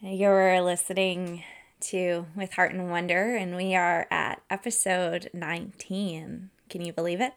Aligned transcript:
You're 0.00 0.60
listening 0.60 1.42
to 1.80 2.26
With 2.36 2.52
Heart 2.52 2.72
and 2.72 2.88
Wonder, 2.88 3.34
and 3.34 3.56
we 3.56 3.74
are 3.74 4.06
at 4.12 4.40
episode 4.48 5.28
19. 5.32 6.50
Can 6.70 6.80
you 6.80 6.92
believe 6.92 7.20
it? 7.20 7.32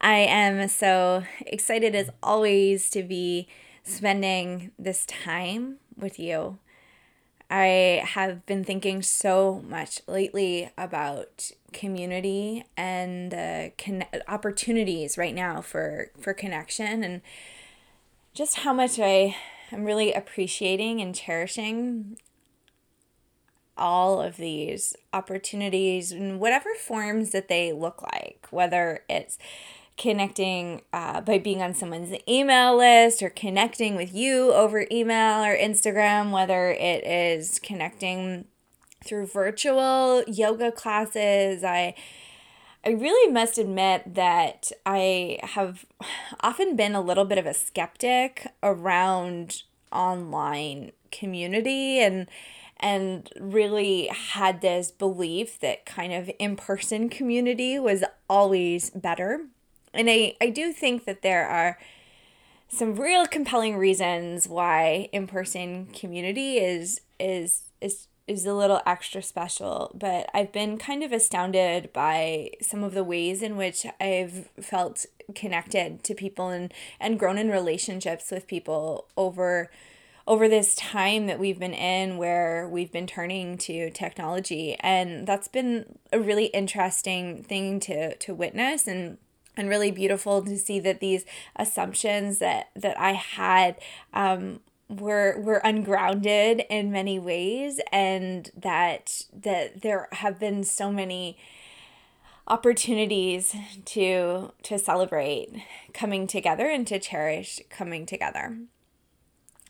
I 0.00 0.14
am 0.20 0.66
so 0.68 1.24
excited 1.44 1.94
as 1.94 2.08
always 2.22 2.88
to 2.92 3.02
be 3.02 3.46
spending 3.84 4.70
this 4.78 5.04
time 5.04 5.76
with 5.94 6.18
you. 6.18 6.56
I 7.50 8.02
have 8.06 8.46
been 8.46 8.64
thinking 8.64 9.02
so 9.02 9.62
much 9.68 10.00
lately 10.06 10.70
about 10.78 11.50
community 11.74 12.64
and 12.74 13.34
uh, 13.34 13.68
con- 13.76 14.06
opportunities 14.26 15.18
right 15.18 15.34
now 15.34 15.60
for 15.60 16.10
for 16.18 16.32
connection 16.32 17.04
and 17.04 17.20
just 18.32 18.60
how 18.60 18.72
much 18.72 18.98
I 18.98 19.36
am 19.72 19.84
really 19.84 20.12
appreciating 20.12 21.00
and 21.00 21.14
cherishing 21.14 22.18
all 23.76 24.20
of 24.20 24.36
these 24.36 24.94
opportunities 25.12 26.12
in 26.12 26.38
whatever 26.38 26.74
forms 26.74 27.30
that 27.30 27.48
they 27.48 27.72
look 27.72 28.02
like, 28.02 28.46
whether 28.50 29.02
it's 29.08 29.38
connecting 29.96 30.82
uh, 30.92 31.20
by 31.20 31.38
being 31.38 31.62
on 31.62 31.74
someone's 31.74 32.16
email 32.28 32.76
list 32.76 33.22
or 33.22 33.30
connecting 33.30 33.94
with 33.96 34.14
you 34.14 34.52
over 34.52 34.86
email 34.90 35.42
or 35.44 35.56
Instagram, 35.56 36.30
whether 36.30 36.70
it 36.70 37.04
is 37.04 37.58
connecting 37.58 38.46
through 39.04 39.26
virtual 39.26 40.22
yoga 40.26 40.70
classes. 40.72 41.64
I 41.64 41.94
I 42.84 42.90
really 42.90 43.32
must 43.32 43.58
admit 43.58 44.14
that 44.14 44.72
I 44.84 45.38
have 45.42 45.84
often 46.40 46.74
been 46.74 46.94
a 46.94 47.00
little 47.00 47.24
bit 47.24 47.38
of 47.38 47.46
a 47.46 47.54
skeptic 47.54 48.48
around 48.62 49.62
online 49.92 50.92
community 51.10 52.00
and 52.00 52.26
and 52.80 53.30
really 53.38 54.08
had 54.08 54.60
this 54.60 54.90
belief 54.90 55.60
that 55.60 55.86
kind 55.86 56.12
of 56.12 56.28
in-person 56.40 57.08
community 57.08 57.78
was 57.78 58.02
always 58.28 58.90
better. 58.90 59.46
And 59.94 60.10
I, 60.10 60.34
I 60.40 60.50
do 60.50 60.72
think 60.72 61.04
that 61.04 61.22
there 61.22 61.46
are 61.46 61.78
some 62.66 62.96
real 62.96 63.26
compelling 63.26 63.76
reasons 63.76 64.48
why 64.48 65.08
in-person 65.12 65.86
community 65.92 66.56
is 66.56 67.02
is 67.20 67.62
is 67.80 68.08
is 68.26 68.46
a 68.46 68.54
little 68.54 68.80
extra 68.86 69.22
special, 69.22 69.90
but 69.94 70.30
I've 70.32 70.52
been 70.52 70.78
kind 70.78 71.02
of 71.02 71.12
astounded 71.12 71.92
by 71.92 72.50
some 72.60 72.84
of 72.84 72.94
the 72.94 73.04
ways 73.04 73.42
in 73.42 73.56
which 73.56 73.84
I've 74.00 74.48
felt 74.60 75.06
connected 75.34 76.04
to 76.04 76.14
people 76.14 76.48
and, 76.48 76.72
and 77.00 77.18
grown 77.18 77.38
in 77.38 77.50
relationships 77.50 78.30
with 78.30 78.46
people 78.46 79.06
over 79.16 79.70
over 80.24 80.48
this 80.48 80.76
time 80.76 81.26
that 81.26 81.38
we've 81.38 81.58
been 81.58 81.74
in 81.74 82.16
where 82.16 82.68
we've 82.68 82.92
been 82.92 83.08
turning 83.08 83.58
to 83.58 83.90
technology. 83.90 84.76
And 84.78 85.26
that's 85.26 85.48
been 85.48 85.98
a 86.12 86.20
really 86.20 86.46
interesting 86.46 87.42
thing 87.42 87.80
to 87.80 88.14
to 88.16 88.34
witness 88.34 88.86
and 88.86 89.18
and 89.56 89.68
really 89.68 89.90
beautiful 89.90 90.42
to 90.42 90.56
see 90.56 90.80
that 90.80 91.00
these 91.00 91.24
assumptions 91.56 92.38
that 92.38 92.70
that 92.76 92.98
I 92.98 93.12
had 93.12 93.76
um, 94.14 94.60
were 95.00 95.40
were 95.40 95.60
ungrounded 95.64 96.64
in 96.68 96.90
many 96.90 97.18
ways 97.18 97.80
and 97.90 98.50
that 98.56 99.22
that 99.32 99.82
there 99.82 100.08
have 100.12 100.38
been 100.38 100.64
so 100.64 100.92
many 100.92 101.38
opportunities 102.48 103.54
to 103.84 104.52
to 104.62 104.78
celebrate 104.78 105.48
coming 105.94 106.26
together 106.26 106.68
and 106.68 106.86
to 106.86 106.98
cherish 106.98 107.60
coming 107.70 108.06
together. 108.06 108.56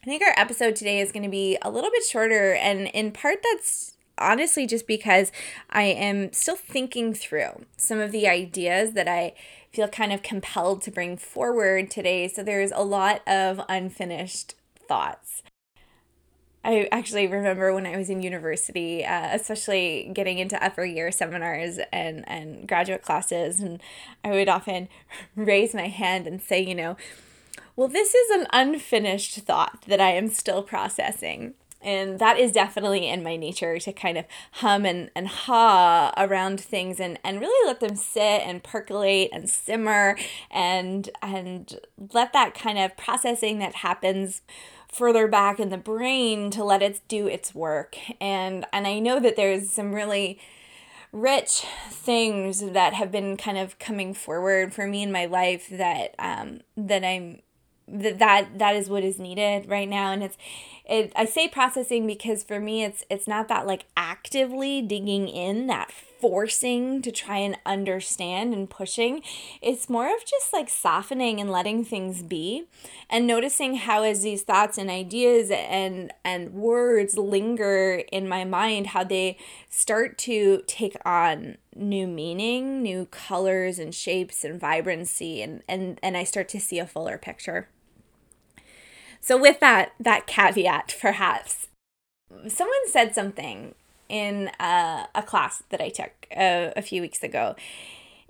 I 0.03 0.05
think 0.05 0.23
our 0.23 0.35
episode 0.37 0.75
today 0.75 0.99
is 0.99 1.13
going 1.13 1.23
to 1.23 1.29
be 1.29 1.57
a 1.63 1.71
little 1.71 1.91
bit 1.91 2.03
shorter 2.03 2.55
and 2.55 2.89
in 2.89 3.13
part 3.13 3.39
that's 3.43 3.97
honestly 4.19 4.67
just 4.67 4.87
because 4.87 5.31
I 5.71 5.85
am 5.85 6.33
still 6.33 6.57
thinking 6.57 7.15
through 7.15 7.67
some 7.77 8.01
of 8.01 8.13
the 8.13 8.27
ideas 8.27 8.93
that 8.95 9.09
I 9.09 9.35
feel 9.71 9.89
kind 9.89 10.13
of 10.13 10.23
compelled 10.23 10.83
to 10.83 10.91
bring 10.91 11.17
forward 11.17 11.91
today. 11.91 12.29
So 12.29 12.43
there's 12.43 12.73
a 12.73 12.83
lot 12.83 13.27
of 13.29 13.61
unfinished 13.69 14.55
thoughts. 14.93 15.43
I 16.63 16.87
actually 16.93 17.27
remember 17.27 17.73
when 17.73 17.87
I 17.87 17.97
was 17.97 18.11
in 18.11 18.23
university, 18.23 19.05
uh, 19.07 19.31
especially 19.33 20.11
getting 20.13 20.39
into 20.39 20.63
upper 20.63 20.85
year 20.85 21.11
seminars 21.11 21.79
and, 21.91 22.29
and 22.29 22.69
graduate 22.69 23.01
classes, 23.01 23.61
and 23.61 23.83
I 24.23 24.33
would 24.33 24.51
often 24.51 24.91
raise 25.35 25.75
my 25.75 25.89
hand 25.89 26.27
and 26.27 26.43
say, 26.43 26.61
you 26.61 26.75
know, 26.75 26.99
well, 27.75 27.89
this 27.89 28.15
is 28.15 28.31
an 28.39 28.47
unfinished 28.53 29.37
thought 29.37 29.85
that 29.89 30.01
I 30.01 30.11
am 30.11 30.29
still 30.29 30.63
processing. 30.63 31.55
And 31.81 32.21
that 32.21 32.39
is 32.39 32.53
definitely 32.53 33.09
in 33.09 33.25
my 33.25 33.35
nature 33.37 33.79
to 33.81 33.93
kind 33.93 34.17
of 34.17 34.27
hum 34.53 34.85
and, 34.85 35.11
and 35.17 35.27
ha 35.27 36.13
around 36.17 36.61
things 36.61 37.01
and, 37.01 37.19
and 37.25 37.41
really 37.41 37.67
let 37.67 37.81
them 37.81 37.97
sit 37.97 38.43
and 38.47 38.63
percolate 38.63 39.31
and 39.33 39.51
simmer 39.51 40.17
and 40.49 41.11
and 41.21 41.81
let 42.13 42.33
that 42.35 42.55
kind 42.55 42.79
of 42.79 42.97
processing 42.97 43.59
that 43.59 43.77
happens 43.77 44.43
further 44.93 45.27
back 45.27 45.59
in 45.59 45.71
the 45.71 45.79
brain 45.79 46.51
to 46.51 46.63
let 46.63 46.83
it 46.83 47.01
do 47.09 47.27
its 47.27 47.55
work. 47.55 47.97
And 48.21 48.67
and 48.73 48.87
I 48.87 48.99
know 48.99 49.19
that 49.19 49.37
there's 49.37 49.71
some 49.71 49.95
really 49.95 50.39
rich 51.13 51.65
things 51.91 52.61
that 52.61 52.95
have 52.95 53.11
been 53.11 53.37
kind 53.37 53.59
of 53.59 53.79
coming 53.79 54.15
forward 54.15 54.73
for 54.73 54.87
me 54.87 55.03
in 55.03 55.13
my 55.13 55.27
life 55.27 55.69
that 55.71 56.15
um 56.19 56.61
that 56.77 57.05
I'm 57.05 57.41
that 57.87 58.19
that 58.19 58.59
that 58.59 58.77
is 58.77 58.89
what 58.89 59.05
is 59.05 59.19
needed 59.19 59.69
right 59.69 59.89
now 59.89 60.13
and 60.13 60.23
it's 60.23 60.39
it 60.87 61.13
I 61.15 61.27
say 61.27 61.49
processing 61.49 62.07
because 62.07 62.43
for 62.43 62.59
me 62.59 62.83
it's 62.83 63.05
it's 63.11 63.29
not 63.29 63.49
that 63.49 63.67
like 63.67 63.85
actively 63.95 64.81
digging 64.81 65.29
in 65.29 65.67
that 65.67 65.93
forcing 66.23 67.03
to 67.03 67.13
try 67.13 67.37
and 67.37 67.59
understand 67.67 68.55
and 68.55 68.71
pushing 68.71 69.23
it's 69.61 69.91
more 69.91 70.07
of 70.07 70.25
just 70.25 70.53
like 70.55 70.71
softening 70.71 71.39
and 71.39 71.51
letting 71.51 71.85
things 71.85 72.23
be 72.23 72.65
and 73.11 73.27
noticing 73.27 73.75
how 73.75 74.03
as 74.03 74.23
these 74.23 74.43
thoughts 74.43 74.79
and 74.79 74.89
ideas 74.89 75.51
and 75.51 76.13
and 76.25 76.55
words 76.55 77.19
linger 77.19 78.03
in 78.11 78.27
my 78.27 78.45
mind 78.45 78.89
how 78.89 79.05
they 79.05 79.37
start 79.69 80.17
to 80.17 80.63
take 80.67 80.97
on 81.05 81.59
new 81.75 82.07
meaning 82.07 82.83
new 82.83 83.05
colors 83.07 83.79
and 83.79 83.95
shapes 83.95 84.45
and 84.45 84.61
vibrancy 84.61 85.43
and 85.43 85.63
and 85.69 85.99
and 86.03 86.17
I 86.17 86.25
start 86.25 86.49
to 86.51 86.61
see 86.61 86.79
a 86.79 86.87
fuller 86.87 87.19
picture. 87.19 87.69
So 89.21 89.37
with 89.37 89.61
that 89.61 89.93
that 90.01 90.27
caveat, 90.27 90.97
perhaps 91.01 91.69
someone 92.49 92.89
said 92.89 93.15
something 93.15 93.75
in 94.13 94.51
a, 94.61 95.09
a 95.15 95.23
class 95.23 95.63
that 95.71 95.81
I 95.81 95.89
took 95.89 96.13
a, 96.31 96.73
a 96.77 96.83
few 96.83 97.01
weeks 97.01 97.23
ago, 97.23 97.57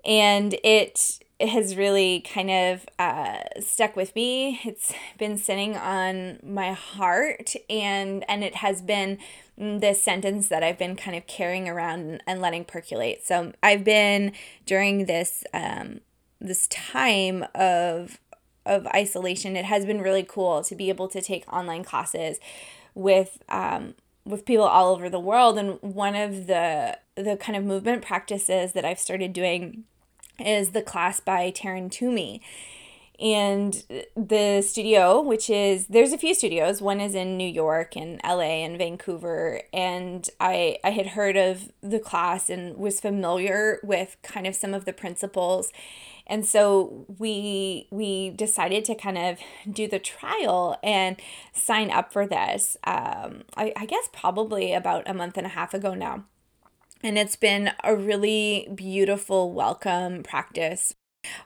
and 0.04 0.54
it 0.62 1.18
has 1.40 1.76
really 1.76 2.20
kind 2.20 2.50
of 2.50 2.86
uh, 3.00 3.40
stuck 3.60 3.96
with 3.96 4.14
me. 4.14 4.60
It's 4.64 4.94
been 5.18 5.36
sitting 5.36 5.76
on 5.76 6.38
my 6.42 6.72
heart, 6.72 7.54
and 7.68 8.24
and 8.28 8.44
it 8.44 8.54
has 8.56 8.80
been 8.80 9.18
this 9.58 10.02
sentence 10.02 10.48
that 10.48 10.62
I've 10.62 10.78
been 10.78 10.96
kind 10.96 11.16
of 11.16 11.26
carrying 11.26 11.68
around 11.68 12.22
and 12.26 12.40
letting 12.40 12.64
percolate. 12.64 13.26
So 13.26 13.52
I've 13.62 13.84
been 13.84 14.32
during 14.64 15.06
this 15.06 15.44
um, 15.52 16.00
this 16.40 16.68
time 16.68 17.44
of 17.54 18.20
of 18.64 18.86
isolation, 18.88 19.56
it 19.56 19.64
has 19.64 19.84
been 19.84 20.00
really 20.00 20.22
cool 20.22 20.62
to 20.62 20.76
be 20.76 20.88
able 20.88 21.08
to 21.08 21.20
take 21.20 21.52
online 21.52 21.82
classes 21.82 22.38
with 22.94 23.42
um, 23.48 23.94
with 24.24 24.44
people 24.44 24.64
all 24.64 24.92
over 24.94 25.08
the 25.08 25.20
world. 25.20 25.58
And 25.58 25.78
one 25.80 26.14
of 26.14 26.46
the 26.46 26.98
the 27.14 27.36
kind 27.36 27.56
of 27.56 27.64
movement 27.64 28.02
practices 28.02 28.72
that 28.72 28.84
I've 28.84 28.98
started 28.98 29.32
doing 29.32 29.84
is 30.38 30.70
the 30.70 30.82
class 30.82 31.20
by 31.20 31.50
Taryn 31.50 31.90
Toomey. 31.90 32.40
And 33.22 33.82
the 34.16 34.62
studio, 34.62 35.20
which 35.20 35.48
is 35.48 35.86
there's 35.86 36.12
a 36.12 36.18
few 36.18 36.34
studios. 36.34 36.82
One 36.82 37.00
is 37.00 37.14
in 37.14 37.36
New 37.36 37.48
York 37.48 37.96
and 37.96 38.20
LA 38.24 38.64
and 38.64 38.76
Vancouver. 38.76 39.62
And 39.72 40.28
I 40.40 40.78
I 40.82 40.90
had 40.90 41.08
heard 41.08 41.36
of 41.36 41.70
the 41.80 42.00
class 42.00 42.50
and 42.50 42.76
was 42.76 43.00
familiar 43.00 43.78
with 43.84 44.16
kind 44.22 44.46
of 44.46 44.56
some 44.56 44.74
of 44.74 44.86
the 44.86 44.92
principles 44.92 45.72
and 46.26 46.46
so 46.46 47.04
we 47.18 47.86
we 47.90 48.30
decided 48.30 48.84
to 48.86 48.94
kind 48.94 49.18
of 49.18 49.38
do 49.70 49.88
the 49.88 49.98
trial 49.98 50.78
and 50.82 51.16
sign 51.52 51.90
up 51.90 52.12
for 52.12 52.26
this 52.26 52.76
um, 52.84 53.42
I, 53.56 53.72
I 53.76 53.86
guess 53.86 54.08
probably 54.12 54.72
about 54.72 55.08
a 55.08 55.14
month 55.14 55.36
and 55.36 55.46
a 55.46 55.50
half 55.50 55.74
ago 55.74 55.94
now 55.94 56.24
and 57.02 57.18
it's 57.18 57.36
been 57.36 57.72
a 57.82 57.94
really 57.94 58.68
beautiful 58.74 59.52
welcome 59.52 60.22
practice 60.22 60.94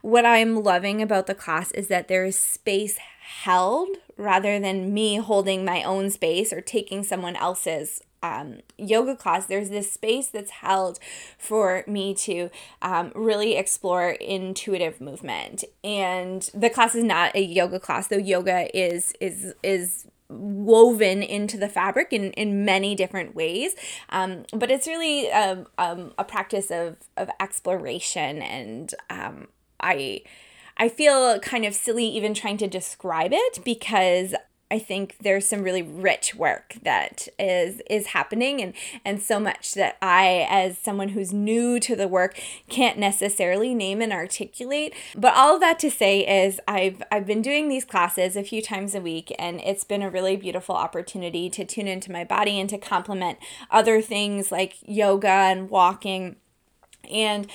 what 0.01 0.25
I'm 0.25 0.63
loving 0.63 1.01
about 1.01 1.27
the 1.27 1.35
class 1.35 1.71
is 1.71 1.87
that 1.87 2.07
there 2.07 2.25
is 2.25 2.37
space 2.37 2.97
held 2.97 3.89
rather 4.15 4.59
than 4.59 4.93
me 4.93 5.17
holding 5.17 5.65
my 5.65 5.83
own 5.83 6.09
space 6.09 6.51
or 6.51 6.61
taking 6.61 7.03
someone 7.03 7.35
else's 7.35 8.01
um, 8.23 8.59
yoga 8.77 9.15
class, 9.15 9.45
there's 9.45 9.69
this 9.69 9.91
space 9.91 10.27
that's 10.27 10.49
held 10.49 10.99
for 11.37 11.83
me 11.85 12.15
to 12.15 12.49
um, 12.81 13.11
really 13.13 13.55
explore 13.55 14.09
intuitive 14.09 14.99
movement. 14.99 15.63
And 15.83 16.41
the 16.53 16.69
class 16.69 16.95
is 16.95 17.03
not 17.03 17.35
a 17.35 17.41
yoga 17.41 17.79
class, 17.79 18.07
though 18.07 18.17
yoga 18.17 18.75
is 18.75 19.13
is 19.19 19.53
is 19.61 20.07
woven 20.29 21.23
into 21.23 21.57
the 21.57 21.69
fabric 21.69 22.11
in, 22.11 22.31
in 22.33 22.65
many 22.65 22.95
different 22.95 23.33
ways. 23.35 23.75
Um, 24.09 24.43
but 24.51 24.69
it's 24.69 24.87
really 24.87 25.27
a, 25.29 25.65
um, 25.77 26.13
a 26.17 26.23
practice 26.23 26.69
of, 26.69 26.97
of 27.15 27.29
exploration. 27.39 28.41
And 28.41 28.93
um, 29.09 29.47
I, 29.79 30.21
I 30.77 30.89
feel 30.89 31.39
kind 31.39 31.65
of 31.65 31.73
silly 31.73 32.05
even 32.05 32.33
trying 32.33 32.57
to 32.57 32.67
describe 32.67 33.31
it 33.33 33.59
because 33.63 34.33
I 34.69 34.79
think 34.79 35.15
there's 35.21 35.47
some 35.47 35.63
really 35.63 35.81
rich 35.81 36.35
work 36.35 36.75
that 36.83 37.27
is 37.39 37.81
is 37.89 38.07
happening 38.07 38.61
and 38.61 38.73
and 39.05 39.21
so 39.21 39.39
much 39.39 39.73
that 39.75 39.97
I 40.01 40.45
as 40.49 40.77
someone 40.77 41.09
who's 41.09 41.31
new 41.31 41.79
to 41.79 41.95
the 41.95 42.07
work 42.07 42.37
can't 42.67 42.97
necessarily 42.97 43.73
name 43.73 44.01
and 44.01 44.11
articulate. 44.11 44.93
But 45.15 45.35
all 45.35 45.55
of 45.55 45.61
that 45.61 45.79
to 45.79 45.91
say 45.91 46.45
is 46.45 46.59
I've 46.67 47.01
I've 47.11 47.25
been 47.25 47.41
doing 47.41 47.69
these 47.69 47.85
classes 47.85 48.35
a 48.35 48.43
few 48.43 48.61
times 48.61 48.93
a 48.93 49.01
week 49.01 49.33
and 49.39 49.61
it's 49.61 49.85
been 49.85 50.01
a 50.01 50.09
really 50.09 50.35
beautiful 50.35 50.75
opportunity 50.75 51.49
to 51.51 51.63
tune 51.63 51.87
into 51.87 52.11
my 52.11 52.25
body 52.25 52.59
and 52.59 52.69
to 52.69 52.77
complement 52.77 53.37
other 53.71 54.01
things 54.01 54.51
like 54.51 54.75
yoga 54.81 55.27
and 55.27 55.69
walking 55.69 56.35
and 57.11 57.47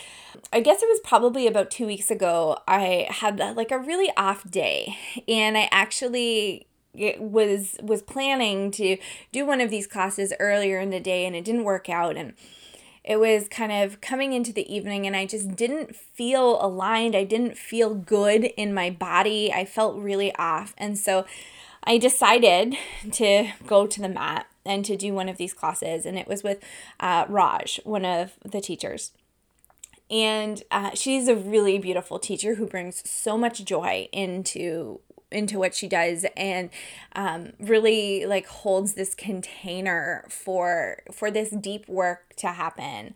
I 0.52 0.60
guess 0.60 0.82
it 0.82 0.88
was 0.88 1.00
probably 1.04 1.46
about 1.46 1.70
two 1.70 1.86
weeks 1.86 2.10
ago, 2.10 2.58
I 2.66 3.06
had 3.10 3.38
like 3.38 3.70
a 3.70 3.78
really 3.78 4.10
off 4.16 4.50
day. 4.50 4.96
And 5.28 5.56
I 5.56 5.68
actually 5.70 6.66
was 7.18 7.76
was 7.82 8.02
planning 8.02 8.70
to 8.70 8.98
do 9.32 9.46
one 9.46 9.60
of 9.60 9.70
these 9.70 9.86
classes 9.86 10.32
earlier 10.38 10.78
in 10.78 10.90
the 10.90 11.00
day 11.00 11.24
and 11.24 11.34
it 11.34 11.42
didn't 11.42 11.64
work 11.64 11.88
out 11.88 12.18
and 12.18 12.34
it 13.02 13.18
was 13.18 13.48
kind 13.48 13.72
of 13.72 14.00
coming 14.00 14.32
into 14.32 14.52
the 14.52 14.72
evening 14.72 15.06
and 15.06 15.16
I 15.16 15.26
just 15.26 15.56
didn't 15.56 15.96
feel 15.96 16.64
aligned. 16.64 17.16
I 17.16 17.24
didn't 17.24 17.56
feel 17.56 17.94
good 17.94 18.44
in 18.56 18.72
my 18.72 18.90
body. 18.90 19.52
I 19.52 19.64
felt 19.64 19.96
really 19.96 20.34
off. 20.36 20.72
And 20.78 20.96
so 20.96 21.26
I 21.82 21.98
decided 21.98 22.76
to 23.12 23.50
go 23.66 23.86
to 23.88 24.00
the 24.00 24.08
mat 24.08 24.46
and 24.64 24.84
to 24.84 24.96
do 24.96 25.12
one 25.12 25.28
of 25.28 25.36
these 25.36 25.52
classes. 25.52 26.06
And 26.06 26.16
it 26.16 26.28
was 26.28 26.44
with 26.44 26.62
uh, 27.00 27.24
Raj, 27.28 27.80
one 27.82 28.04
of 28.04 28.34
the 28.44 28.60
teachers. 28.60 29.10
And 30.12 30.62
uh, 30.70 30.90
she's 30.94 31.26
a 31.26 31.34
really 31.34 31.78
beautiful 31.78 32.18
teacher 32.18 32.56
who 32.56 32.66
brings 32.66 33.08
so 33.08 33.38
much 33.38 33.64
joy 33.64 34.08
into 34.12 35.00
into 35.30 35.58
what 35.58 35.74
she 35.74 35.88
does 35.88 36.26
and 36.36 36.68
um, 37.16 37.54
really 37.58 38.26
like 38.26 38.46
holds 38.46 38.92
this 38.92 39.14
container 39.14 40.26
for 40.28 40.98
for 41.10 41.30
this 41.30 41.48
deep 41.48 41.88
work 41.88 42.34
to 42.36 42.48
happen. 42.48 43.14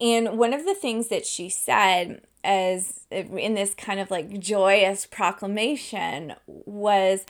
And 0.00 0.36
one 0.36 0.52
of 0.52 0.64
the 0.64 0.74
things 0.74 1.06
that 1.08 1.24
she 1.24 1.48
said 1.48 2.22
as 2.42 3.06
in 3.12 3.54
this 3.54 3.74
kind 3.74 4.00
of 4.00 4.10
like 4.10 4.40
joyous 4.40 5.06
proclamation 5.06 6.34
was 6.46 7.24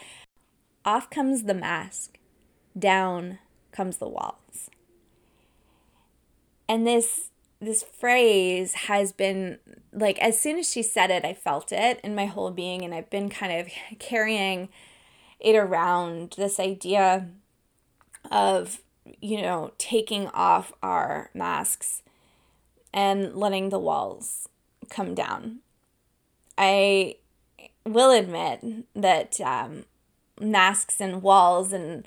off 0.86 1.10
comes 1.10 1.42
the 1.42 1.54
mask 1.54 2.18
down 2.78 3.38
comes 3.72 3.98
the 3.98 4.08
walls. 4.08 4.70
And 6.66 6.86
this 6.86 7.30
this 7.60 7.82
phrase 7.82 8.74
has 8.74 9.12
been 9.12 9.58
like 9.92 10.18
as 10.18 10.40
soon 10.40 10.58
as 10.58 10.70
she 10.70 10.82
said 10.82 11.10
it, 11.10 11.24
I 11.24 11.34
felt 11.34 11.72
it 11.72 12.00
in 12.02 12.14
my 12.14 12.26
whole 12.26 12.50
being, 12.50 12.84
and 12.84 12.94
I've 12.94 13.10
been 13.10 13.28
kind 13.28 13.60
of 13.60 13.68
carrying 13.98 14.68
it 15.40 15.54
around 15.54 16.34
this 16.36 16.58
idea 16.60 17.28
of 18.30 18.80
you 19.20 19.40
know 19.40 19.72
taking 19.78 20.28
off 20.28 20.72
our 20.82 21.30
masks 21.34 22.02
and 22.92 23.34
letting 23.34 23.68
the 23.68 23.78
walls 23.78 24.48
come 24.88 25.14
down. 25.14 25.60
I 26.58 27.16
will 27.84 28.10
admit 28.10 28.86
that 28.94 29.40
um, 29.40 29.84
masks 30.40 31.00
and 31.00 31.22
walls 31.22 31.72
and 31.72 32.06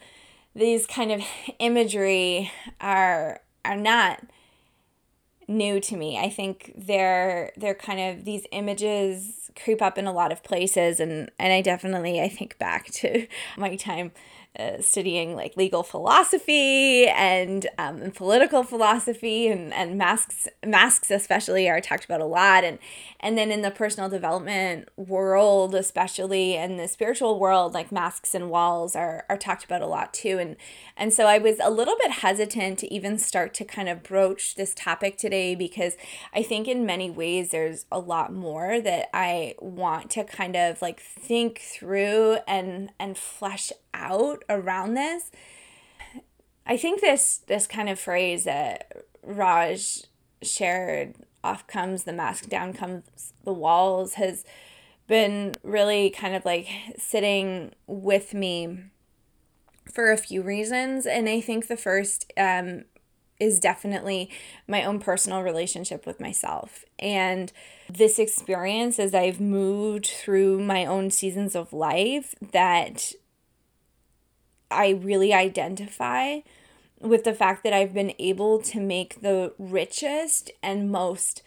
these 0.56 0.86
kind 0.86 1.12
of 1.12 1.22
imagery 1.60 2.52
are 2.82 3.42
are 3.66 3.78
not 3.78 4.22
new 5.50 5.80
to 5.82 5.98
me. 5.98 6.18
I 6.18 6.30
think 6.30 6.72
they're 6.78 7.52
they're 7.58 7.76
kind 7.76 8.00
of 8.00 8.24
these 8.24 8.46
images 8.52 9.52
creep 9.62 9.82
up 9.82 9.98
in 9.98 10.06
a 10.06 10.14
lot 10.14 10.32
of 10.32 10.44
places 10.44 11.00
and 11.00 11.30
and 11.38 11.52
I 11.52 11.62
definitely 11.62 12.22
I 12.22 12.30
think 12.30 12.58
back 12.60 12.86
to 12.92 13.28
my 13.58 13.76
time 13.76 14.12
uh, 14.58 14.82
studying 14.82 15.36
like 15.36 15.56
legal 15.56 15.84
philosophy 15.84 17.08
and, 17.08 17.68
um, 17.78 18.02
and 18.02 18.16
political 18.16 18.64
philosophy 18.64 19.48
and, 19.48 19.74
and 19.74 19.98
masks 19.98 20.48
masks 20.66 21.12
especially 21.12 21.70
are 21.70 21.80
talked 21.80 22.04
about 22.04 22.20
a 22.20 22.26
lot. 22.26 22.64
And 22.64 22.80
and 23.20 23.38
then 23.38 23.52
in 23.52 23.62
the 23.62 23.70
personal 23.70 24.10
development 24.10 24.90
world 24.98 25.76
especially 25.76 26.56
and 26.56 26.80
the 26.80 26.88
spiritual 26.88 27.40
world 27.40 27.74
like 27.74 27.92
masks 27.92 28.34
and 28.34 28.50
walls 28.50 28.96
are, 28.96 29.26
are 29.30 29.38
talked 29.38 29.64
about 29.64 29.82
a 29.82 29.88
lot 29.88 30.14
too. 30.14 30.40
And 30.40 30.56
and 30.98 31.14
so 31.14 31.26
I 31.26 31.38
was 31.38 31.58
a 31.62 31.70
little 31.70 31.96
bit 32.02 32.12
hesitant 32.12 32.80
to 32.80 32.94
even 32.94 33.18
start 33.18 33.54
to 33.56 33.66
kind 33.66 33.88
of 33.88 34.04
broach 34.04 34.56
this 34.56 34.74
topic 34.74 35.18
today 35.18 35.54
because 35.54 35.96
I 36.34 36.42
think 36.44 36.68
in 36.68 36.86
many 36.86 37.12
ways 37.12 37.52
there's 37.52 37.86
a 37.92 38.00
lot 38.00 38.34
more 38.34 38.82
that 38.82 39.10
I 39.14 39.56
want 39.60 40.10
to 40.12 40.24
kind 40.24 40.56
of 40.56 40.82
like 40.82 41.00
think 41.00 41.60
through 41.60 42.38
and 42.48 42.92
and 43.00 43.18
flesh 43.18 43.72
out 43.94 44.44
around 44.50 44.94
this. 44.94 45.32
I 46.66 46.78
think 46.78 47.02
this 47.02 47.42
this 47.48 47.68
kind 47.68 47.90
of 47.90 48.00
phrase 48.00 48.44
that 48.44 49.06
Raj 49.24 50.04
shared, 50.42 51.16
off 51.44 51.68
comes 51.68 52.04
the 52.04 52.14
mask, 52.14 52.48
down 52.48 52.74
comes 52.74 53.34
the 53.44 53.54
walls, 53.54 54.16
has 54.16 54.46
been 55.08 55.56
really 55.64 56.10
kind 56.12 56.36
of 56.36 56.46
like 56.46 56.68
sitting 56.98 57.74
with 57.88 58.34
me 58.34 58.78
for 59.92 60.12
a 60.12 60.18
few 60.18 60.42
reasons. 60.42 61.06
And 61.06 61.28
I 61.28 61.42
think 61.42 61.68
the 61.68 61.76
first 61.76 62.32
um, 62.38 62.84
is 63.40 63.60
definitely 63.60 64.30
my 64.68 64.84
own 64.84 65.00
personal 65.00 65.42
relationship 65.42 66.06
with 66.06 66.20
myself. 66.20 66.86
And 67.00 67.52
this 67.90 68.20
experience, 68.20 69.00
as 69.00 69.16
I've 69.16 69.40
moved 69.40 70.06
through 70.06 70.60
my 70.60 70.86
own 70.86 71.10
seasons 71.10 71.56
of 71.56 71.74
life, 71.74 72.36
that 72.52 73.14
I 74.72 74.90
really 74.90 75.34
identify 75.34 76.40
with 77.00 77.24
the 77.24 77.34
fact 77.34 77.64
that 77.64 77.74
I've 77.74 77.94
been 77.94 78.14
able 78.20 78.62
to 78.62 78.80
make 78.80 79.22
the 79.22 79.54
richest 79.58 80.52
and 80.62 80.92
most 80.92 81.42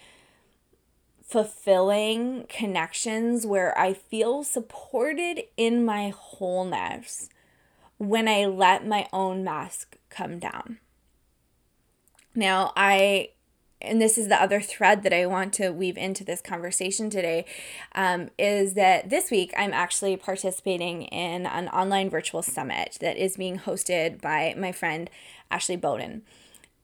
fulfilling 1.23 2.47
connections 2.49 3.47
where 3.47 3.79
I 3.79 3.95
feel 3.95 4.45
supported 4.45 5.45
in 5.57 5.85
my 5.85 6.11
wholeness 6.11 7.29
when 7.99 8.29
I 8.29 8.47
let 8.47 8.87
my 8.87 9.09
own 9.13 9.45
mask 9.45 9.97
come 10.11 10.39
down. 10.39 10.79
Now, 12.35 12.73
I 12.77 13.31
and 13.83 14.01
this 14.01 14.17
is 14.17 14.29
the 14.29 14.41
other 14.41 14.61
thread 14.61 15.03
that 15.03 15.13
I 15.13 15.27
want 15.27 15.53
to 15.55 15.71
weave 15.71 15.97
into 15.97 16.25
this 16.25 16.41
conversation 16.41 17.11
today, 17.11 17.45
um, 17.95 18.31
is 18.39 18.75
that 18.75 19.11
this 19.11 19.31
week 19.31 19.53
I'm 19.57 19.73
actually 19.73 20.17
participating 20.17 21.03
in 21.03 21.47
an 21.47 21.69
online 21.69 22.11
virtual 22.11 22.43
summit 22.43 22.99
that 23.01 23.17
is 23.17 23.37
being 23.37 23.59
hosted 23.59 24.21
by 24.21 24.55
my 24.57 24.73
friend 24.73 25.11
Ashley 25.51 25.77
Bowden. 25.77 26.23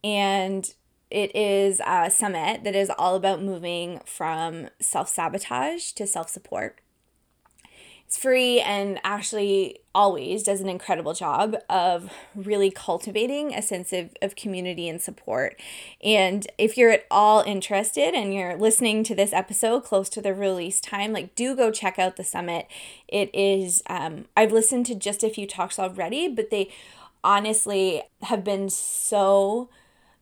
And 0.05 0.73
it 1.11 1.35
is 1.35 1.81
a 1.87 2.11
summit 2.11 2.64
that 2.64 2.75
is 2.75 2.90
all 2.99 3.14
about 3.14 3.43
moving 3.43 4.00
from 4.05 4.69
self 4.81 5.09
sabotage 5.09 5.93
to 5.93 6.07
self 6.07 6.28
support. 6.28 6.81
It's 8.09 8.17
free 8.17 8.59
and 8.59 8.99
Ashley 9.05 9.81
always 9.95 10.43
does 10.43 10.62
an 10.62 10.69
incredible 10.71 11.12
job 11.12 11.59
of 11.69 12.11
really 12.35 12.71
cultivating 12.71 13.53
a 13.53 13.61
sense 13.61 13.93
of, 13.93 14.17
of 14.23 14.35
community 14.35 14.88
and 14.88 14.99
support. 14.99 15.61
And 16.03 16.47
if 16.57 16.79
you're 16.79 16.91
at 16.91 17.05
all 17.11 17.43
interested 17.43 18.15
and 18.15 18.33
you're 18.33 18.57
listening 18.57 19.05
to 19.05 19.15
this 19.15 19.35
episode 19.35 19.85
close 19.85 20.09
to 20.09 20.23
the 20.23 20.33
release 20.33 20.81
time, 20.81 21.12
like 21.12 21.35
do 21.35 21.55
go 21.55 21.71
check 21.71 21.99
out 21.99 22.17
the 22.17 22.25
summit. 22.25 22.67
It 23.09 23.29
is, 23.35 23.83
um, 23.91 24.25
I've 24.35 24.53
listened 24.53 24.87
to 24.87 24.95
just 24.95 25.23
a 25.23 25.29
few 25.29 25.47
talks 25.47 25.79
already, 25.79 26.29
but 26.29 26.49
they 26.49 26.71
honestly 27.23 28.05
have 28.23 28.43
been 28.43 28.71
so 28.71 29.69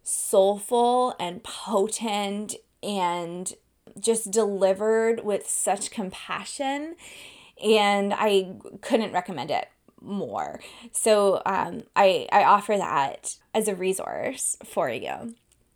soulful 0.03 1.15
and 1.21 1.45
potent 1.45 2.57
and 2.83 3.55
just 4.01 4.33
delivered 4.33 5.25
with 5.25 5.49
such 5.49 5.93
compassion, 5.93 6.97
and 7.63 8.13
I 8.15 8.57
couldn't 8.81 9.13
recommend 9.13 9.51
it 9.51 9.69
more. 10.01 10.61
So 10.93 11.43
um, 11.47 11.85
I, 11.95 12.29
I 12.33 12.45
offer 12.45 12.77
that 12.77 13.37
as 13.55 13.69
a 13.69 13.75
resource 13.75 14.57
for 14.65 14.91
you. 14.91 15.35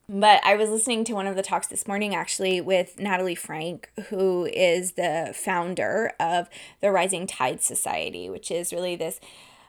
But 0.08 0.40
I 0.44 0.56
was 0.56 0.70
listening 0.70 1.04
to 1.04 1.12
one 1.12 1.28
of 1.28 1.36
the 1.36 1.42
talks 1.42 1.68
this 1.68 1.86
morning 1.86 2.16
actually 2.16 2.60
with 2.60 2.98
Natalie 2.98 3.36
Franke, 3.36 3.88
who 4.08 4.46
is 4.52 4.92
the 4.92 5.32
founder 5.36 6.12
of 6.18 6.48
the 6.80 6.90
Rising 6.90 7.28
Tide 7.28 7.62
Society, 7.62 8.28
which 8.28 8.50
is 8.50 8.72
really 8.72 8.96
this 8.96 9.20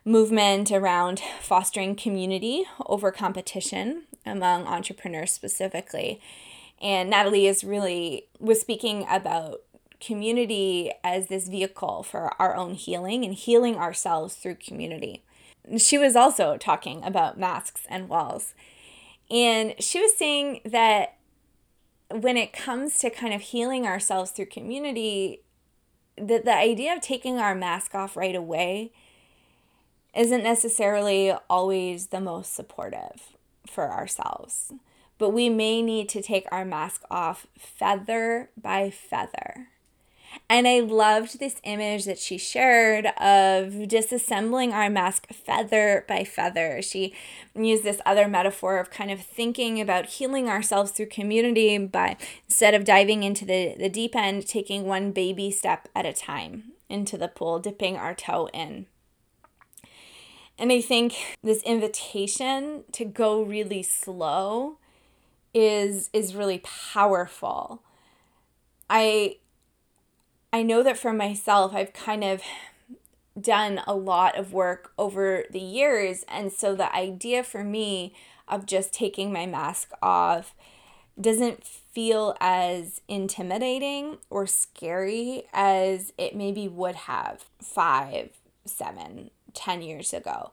movement 0.03 0.71
around 0.71 1.21
fostering 1.41 1.95
community 1.95 2.63
over 2.87 3.11
competition 3.11 4.03
among 4.25 4.65
entrepreneurs 4.65 5.31
specifically. 5.31 6.19
And 6.81 7.11
Natalie 7.11 7.45
is 7.45 7.63
really 7.63 8.25
was 8.39 8.59
speaking 8.59 9.05
about 9.07 9.61
community 10.01 10.91
as 11.03 11.27
this 11.27 11.47
vehicle 11.47 12.03
for 12.03 12.31
our 12.41 12.55
own 12.55 12.73
healing 12.73 13.23
and 13.23 13.33
healing 13.33 13.75
ourselves 13.77 14.35
through 14.35 14.55
community. 14.55 15.23
She 15.77 15.97
was 15.97 16.15
also 16.15 16.57
talking 16.57 17.03
about 17.03 17.39
masks 17.39 17.85
and 17.89 18.09
walls. 18.09 18.53
And 19.29 19.75
she 19.79 20.01
was 20.01 20.17
saying 20.17 20.61
that 20.65 21.17
when 22.09 22.35
it 22.35 22.51
comes 22.51 22.99
to 22.99 23.09
kind 23.09 23.33
of 23.33 23.41
healing 23.41 23.85
ourselves 23.85 24.31
through 24.31 24.47
community, 24.47 25.41
that 26.17 26.45
the 26.45 26.53
idea 26.53 26.93
of 26.93 27.01
taking 27.01 27.37
our 27.37 27.55
mask 27.55 27.95
off 27.95 28.17
right 28.17 28.35
away 28.35 28.91
isn't 30.13 30.43
necessarily 30.43 31.33
always 31.49 32.07
the 32.07 32.19
most 32.19 32.53
supportive 32.53 33.37
for 33.65 33.91
ourselves. 33.91 34.73
But 35.17 35.29
we 35.29 35.49
may 35.49 35.81
need 35.81 36.09
to 36.09 36.21
take 36.21 36.47
our 36.51 36.65
mask 36.65 37.03
off 37.09 37.47
feather 37.57 38.49
by 38.59 38.89
feather. 38.89 39.69
And 40.51 40.67
I 40.67 40.81
loved 40.81 41.39
this 41.39 41.61
image 41.63 42.03
that 42.03 42.19
she 42.19 42.37
shared 42.37 43.05
of 43.05 43.71
disassembling 43.87 44.73
our 44.73 44.89
mask 44.89 45.27
feather 45.31 46.03
by 46.09 46.25
feather. 46.25 46.81
She 46.81 47.13
used 47.55 47.85
this 47.85 48.01
other 48.05 48.27
metaphor 48.27 48.77
of 48.77 48.89
kind 48.89 49.11
of 49.11 49.21
thinking 49.21 49.79
about 49.79 50.07
healing 50.07 50.49
ourselves 50.49 50.91
through 50.91 51.05
community 51.05 51.77
by 51.77 52.17
instead 52.49 52.73
of 52.73 52.83
diving 52.83 53.23
into 53.23 53.45
the, 53.45 53.75
the 53.79 53.87
deep 53.87 54.13
end, 54.13 54.45
taking 54.45 54.83
one 54.83 55.13
baby 55.13 55.51
step 55.51 55.87
at 55.95 56.05
a 56.05 56.11
time 56.11 56.73
into 56.89 57.17
the 57.17 57.29
pool, 57.29 57.57
dipping 57.57 57.95
our 57.95 58.13
toe 58.13 58.49
in. 58.53 58.87
And 60.59 60.69
I 60.69 60.81
think 60.81 61.37
this 61.41 61.63
invitation 61.63 62.83
to 62.91 63.05
go 63.05 63.41
really 63.41 63.83
slow 63.83 64.79
is 65.53 66.09
is 66.11 66.35
really 66.35 66.59
powerful. 66.59 67.83
I 68.89 69.37
I 70.53 70.63
know 70.63 70.83
that 70.83 70.97
for 70.97 71.13
myself, 71.13 71.73
I've 71.73 71.93
kind 71.93 72.23
of 72.23 72.41
done 73.39 73.81
a 73.87 73.95
lot 73.95 74.37
of 74.37 74.51
work 74.51 74.91
over 74.97 75.45
the 75.49 75.59
years. 75.59 76.25
And 76.27 76.51
so 76.51 76.75
the 76.75 76.93
idea 76.93 77.43
for 77.43 77.63
me 77.63 78.13
of 78.47 78.65
just 78.65 78.93
taking 78.93 79.31
my 79.31 79.45
mask 79.45 79.91
off 80.01 80.53
doesn't 81.19 81.63
feel 81.63 82.35
as 82.41 83.01
intimidating 83.07 84.17
or 84.29 84.45
scary 84.47 85.43
as 85.53 86.11
it 86.17 86.35
maybe 86.35 86.67
would 86.67 86.95
have 86.95 87.45
five, 87.61 88.31
seven, 88.65 89.29
ten 89.53 89.81
years 89.81 90.13
ago 90.13 90.51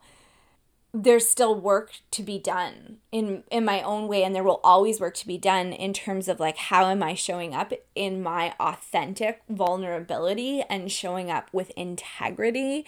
there's 0.94 1.28
still 1.28 1.54
work 1.54 1.92
to 2.10 2.22
be 2.22 2.38
done 2.38 2.96
in 3.12 3.44
in 3.50 3.64
my 3.64 3.82
own 3.82 4.08
way 4.08 4.24
and 4.24 4.34
there 4.34 4.42
will 4.42 4.60
always 4.64 5.00
work 5.00 5.14
to 5.14 5.26
be 5.26 5.36
done 5.36 5.72
in 5.72 5.92
terms 5.92 6.28
of 6.28 6.40
like 6.40 6.56
how 6.56 6.86
am 6.86 7.02
I 7.02 7.14
showing 7.14 7.54
up 7.54 7.72
in 7.94 8.22
my 8.22 8.54
authentic 8.58 9.42
vulnerability 9.48 10.62
and 10.68 10.90
showing 10.90 11.30
up 11.30 11.50
with 11.52 11.70
integrity 11.76 12.86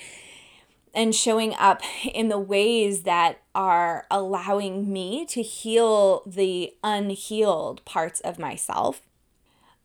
and 0.95 1.15
showing 1.15 1.55
up 1.55 1.83
in 2.13 2.29
the 2.29 2.39
ways 2.39 3.03
that 3.03 3.41
are 3.55 4.07
allowing 4.11 4.93
me 4.93 5.27
to 5.27 5.43
heal 5.43 6.23
the 6.27 6.75
unhealed 6.83 7.85
parts 7.85 8.21
of 8.21 8.39
myself. 8.39 9.03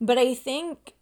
But 0.00 0.18
I 0.18 0.34
think 0.34 0.94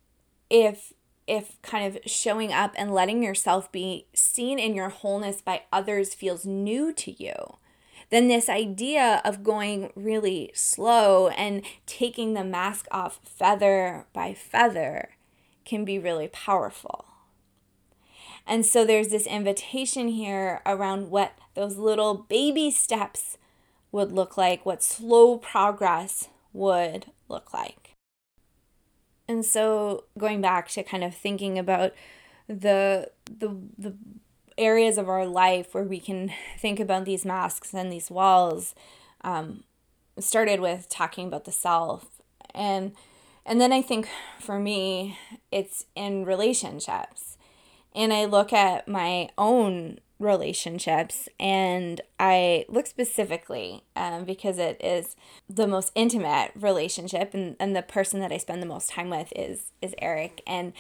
if 0.51 0.93
if 1.27 1.61
kind 1.63 1.87
of 1.87 2.03
showing 2.11 2.53
up 2.53 2.75
and 2.77 2.93
letting 2.93 3.23
yourself 3.23 3.71
be 3.73 4.07
seen 4.15 4.59
in 4.59 4.75
your 4.75 4.91
wholeness 4.91 5.41
by 5.41 5.63
others 5.73 6.15
feels 6.15 6.45
new 6.45 6.93
to 6.93 7.11
you, 7.23 7.57
then 8.11 8.29
this 8.29 8.49
idea 8.49 9.23
of 9.25 9.43
going 9.43 9.91
really 9.95 10.51
slow 10.55 11.29
and 11.29 11.63
taking 11.87 12.35
the 12.35 12.45
mask 12.45 12.87
off 12.91 13.21
feather 13.25 14.07
by 14.13 14.35
feather 14.35 15.11
can 15.65 15.85
be 15.85 15.99
really 15.99 16.29
powerful. 16.29 17.07
And 18.47 18.67
so 18.67 18.85
there's 18.85 19.09
this 19.09 19.27
invitation 19.27 20.09
here 20.09 20.61
around 20.67 21.11
what 21.11 21.33
those 21.55 21.77
little 21.77 22.15
baby 22.15 22.71
steps 22.71 23.39
would 23.91 24.13
look 24.13 24.37
like, 24.37 24.67
what 24.67 24.83
slow 24.83 25.39
progress 25.39 26.29
would 26.53 27.07
look 27.29 27.55
like. 27.55 27.84
And 29.35 29.45
so 29.45 30.05
going 30.17 30.41
back 30.41 30.69
to 30.71 30.85
kind 30.85 31.03
of 31.03 31.13
thinking 31.13 31.59
about 31.59 31.93
the 32.47 33.11
the 33.27 33.57
the 33.77 33.95
areas 34.57 34.97
of 34.97 35.09
our 35.09 35.27
life 35.27 35.75
where 35.75 35.83
we 35.83 35.99
can 35.99 36.33
think 36.57 36.79
about 36.79 37.05
these 37.05 37.25
masks 37.25 37.75
and 37.75 37.91
these 37.91 38.13
walls 38.13 38.77
um, 39.23 39.65
started 40.21 40.61
with 40.61 40.89
talking 40.89 41.27
about 41.27 41.47
the 41.47 41.51
self. 41.51 42.23
And 42.55 42.93
and 43.45 43.61
then 43.61 43.73
I 43.73 43.83
think 43.83 44.09
for 44.39 44.61
me 44.61 45.19
it's 45.51 45.87
in 45.97 46.25
relationships 46.25 47.37
and 47.95 48.13
I 48.13 48.25
look 48.25 48.53
at 48.53 48.89
my 48.89 49.29
own 49.39 49.99
relationships 50.21 51.29
and 51.41 52.01
i 52.21 52.65
look 52.69 52.87
specifically 52.87 53.83
um, 53.97 54.25
because 54.25 54.59
it 54.59 54.81
is 54.81 55.17
the 55.51 55.67
most 55.67 55.91
intimate 55.97 56.53
relationship 56.55 57.35
and, 57.35 57.57
and 57.59 57.75
the 57.75 57.83
person 57.83 58.21
that 58.21 58.31
i 58.31 58.39
spend 58.39 58.63
the 58.63 58.67
most 58.67 58.89
time 58.89 59.11
with 59.11 59.33
is 59.35 59.73
is 59.83 59.93
eric 59.99 60.41
and 60.47 60.73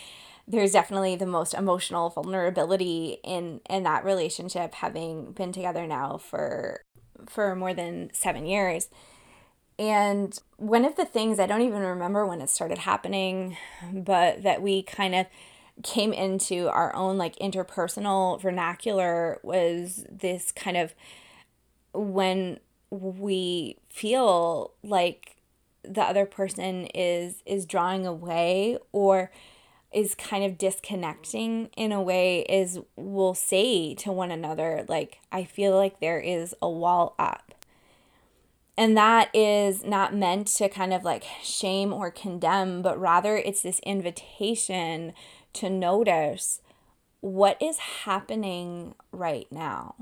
there's 0.47 0.73
definitely 0.73 1.16
the 1.16 1.26
most 1.26 1.54
emotional 1.54 2.11
vulnerability 2.11 3.18
in 3.25 3.61
in 3.68 3.83
that 3.83 4.04
relationship 4.04 4.75
having 4.75 5.33
been 5.33 5.52
together 5.52 5.87
now 5.87 6.16
for 6.16 6.83
for 7.26 7.54
more 7.54 7.73
than 7.73 8.11
seven 8.12 8.44
years. 8.47 8.88
And 9.78 10.38
one 10.56 10.85
of 10.85 10.94
the 10.94 11.04
things 11.04 11.40
i 11.40 11.47
don't 11.47 11.62
even 11.62 11.80
remember 11.83 12.25
when 12.25 12.40
it 12.40 12.49
started 12.49 12.78
happening 12.78 13.56
but 13.92 14.44
that 14.44 14.62
we 14.62 14.83
kind 14.83 15.16
of 15.16 15.26
came 15.83 16.12
into 16.12 16.69
our 16.69 16.95
own 16.95 17.19
like 17.19 17.37
interpersonal 17.37 18.40
vernacular 18.40 19.40
was 19.43 20.07
this 20.11 20.52
kind 20.52 20.76
of 20.76 20.95
when 21.93 22.61
we 22.90 23.76
feel 23.90 24.73
like 24.83 25.37
the 25.83 26.02
other 26.02 26.26
person 26.26 26.87
is 26.95 27.43
is 27.45 27.66
drawing 27.66 28.07
away 28.07 28.78
or 28.93 29.31
is 29.93 30.14
kind 30.14 30.45
of 30.45 30.59
disconnecting 30.59 31.69
in 31.76 31.93
a 31.93 32.02
way 32.02 32.40
is 32.43 32.81
we'll 32.97 33.35
say 33.35 33.95
to 33.95 34.11
one 34.11 34.31
another 34.31 34.85
like 34.88 35.19
i 35.31 35.45
feel 35.45 35.76
like 35.76 36.00
there 36.00 36.21
is 36.21 36.54
a 36.62 36.69
wall 36.69 37.14
up. 37.19 37.40
And 38.76 38.97
that 38.97 39.31
is 39.33 39.85
not 39.85 40.16
meant 40.16 40.49
to 40.57 40.69
kind 40.69 40.93
of 40.93 41.04
like 41.04 41.23
shame 41.43 41.93
or 41.93 42.11
condemn 42.11 42.83
but 42.83 42.99
rather 42.99 43.37
it's 43.37 43.62
this 43.62 43.78
invitation 43.81 45.12
to 45.54 45.70
notice 45.70 46.61
what 47.20 47.61
is 47.61 47.78
happening 47.78 48.94
right 49.12 49.46
now. 49.50 49.94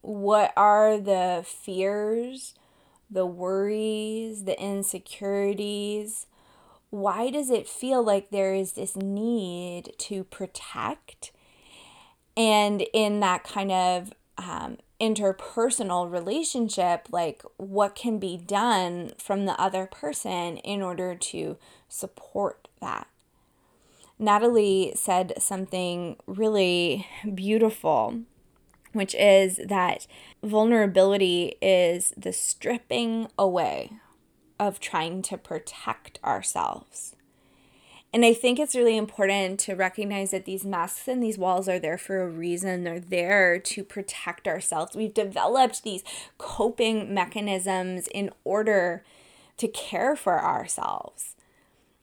What 0.00 0.52
are 0.56 0.98
the 0.98 1.44
fears, 1.46 2.54
the 3.10 3.24
worries, 3.24 4.44
the 4.44 4.60
insecurities? 4.60 6.26
Why 6.90 7.30
does 7.30 7.50
it 7.50 7.68
feel 7.68 8.02
like 8.02 8.30
there 8.30 8.54
is 8.54 8.72
this 8.72 8.96
need 8.96 9.92
to 9.98 10.24
protect? 10.24 11.32
And 12.36 12.84
in 12.92 13.20
that 13.20 13.44
kind 13.44 13.70
of 13.70 14.12
um, 14.36 14.78
interpersonal 15.00 16.10
relationship, 16.10 17.06
like 17.10 17.42
what 17.56 17.94
can 17.94 18.18
be 18.18 18.36
done 18.36 19.12
from 19.18 19.46
the 19.46 19.60
other 19.60 19.86
person 19.86 20.56
in 20.58 20.82
order 20.82 21.14
to 21.14 21.56
support 21.88 22.68
that? 22.80 23.06
Natalie 24.18 24.92
said 24.94 25.34
something 25.38 26.16
really 26.26 27.06
beautiful, 27.34 28.20
which 28.92 29.14
is 29.14 29.60
that 29.66 30.06
vulnerability 30.42 31.56
is 31.60 32.12
the 32.16 32.32
stripping 32.32 33.28
away 33.38 33.90
of 34.58 34.78
trying 34.78 35.20
to 35.22 35.36
protect 35.36 36.20
ourselves. 36.22 37.16
And 38.12 38.24
I 38.24 38.32
think 38.32 38.60
it's 38.60 38.76
really 38.76 38.96
important 38.96 39.58
to 39.60 39.74
recognize 39.74 40.30
that 40.30 40.44
these 40.44 40.64
masks 40.64 41.08
and 41.08 41.20
these 41.20 41.36
walls 41.36 41.68
are 41.68 41.80
there 41.80 41.98
for 41.98 42.22
a 42.22 42.28
reason. 42.28 42.84
They're 42.84 43.00
there 43.00 43.58
to 43.58 43.82
protect 43.82 44.46
ourselves. 44.46 44.94
We've 44.94 45.12
developed 45.12 45.82
these 45.82 46.04
coping 46.38 47.12
mechanisms 47.12 48.06
in 48.14 48.30
order 48.44 49.02
to 49.56 49.66
care 49.66 50.14
for 50.14 50.40
ourselves. 50.40 51.34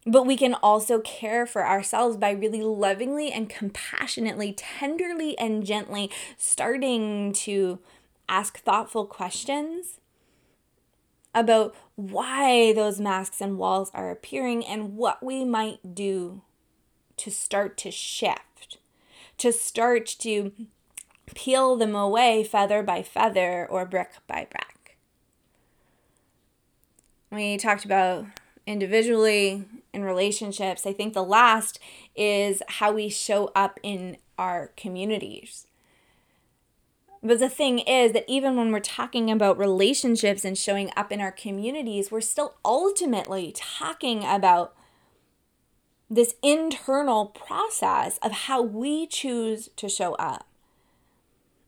But 0.05 0.25
we 0.25 0.35
can 0.35 0.55
also 0.55 0.99
care 0.99 1.45
for 1.45 1.65
ourselves 1.65 2.17
by 2.17 2.31
really 2.31 2.63
lovingly 2.63 3.31
and 3.31 3.49
compassionately, 3.49 4.53
tenderly 4.53 5.37
and 5.37 5.63
gently 5.63 6.09
starting 6.37 7.33
to 7.33 7.79
ask 8.27 8.59
thoughtful 8.59 9.05
questions 9.05 9.99
about 11.35 11.75
why 11.95 12.73
those 12.73 12.99
masks 12.99 13.41
and 13.41 13.57
walls 13.57 13.91
are 13.93 14.09
appearing 14.09 14.65
and 14.65 14.95
what 14.95 15.23
we 15.23 15.45
might 15.45 15.93
do 15.93 16.41
to 17.17 17.29
start 17.29 17.77
to 17.77 17.91
shift, 17.91 18.79
to 19.37 19.51
start 19.51 20.07
to 20.07 20.51
peel 21.35 21.75
them 21.75 21.95
away 21.95 22.43
feather 22.43 22.81
by 22.81 23.03
feather 23.03 23.67
or 23.69 23.85
brick 23.85 24.11
by 24.27 24.47
brick. 24.49 24.97
We 27.31 27.57
talked 27.57 27.85
about 27.85 28.25
individually 28.65 29.65
in 29.93 30.03
relationships. 30.03 30.85
I 30.85 30.93
think 30.93 31.13
the 31.13 31.23
last 31.23 31.79
is 32.15 32.61
how 32.67 32.91
we 32.91 33.09
show 33.09 33.51
up 33.55 33.79
in 33.83 34.17
our 34.37 34.71
communities. 34.77 35.67
But 37.23 37.39
the 37.39 37.49
thing 37.49 37.79
is 37.79 38.13
that 38.13 38.25
even 38.27 38.55
when 38.55 38.71
we're 38.71 38.79
talking 38.79 39.29
about 39.29 39.57
relationships 39.57 40.43
and 40.43 40.57
showing 40.57 40.91
up 40.97 41.11
in 41.11 41.21
our 41.21 41.31
communities, 41.31 42.11
we're 42.11 42.21
still 42.21 42.55
ultimately 42.65 43.53
talking 43.55 44.23
about 44.23 44.75
this 46.09 46.35
internal 46.41 47.27
process 47.27 48.17
of 48.23 48.31
how 48.31 48.61
we 48.61 49.05
choose 49.05 49.69
to 49.75 49.87
show 49.87 50.13
up. 50.15 50.47